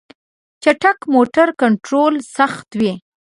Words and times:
چټک 0.63 0.97
موټر 1.13 1.47
کنټرول 1.61 2.13
سخت 2.35 2.67
وي. 2.79 2.93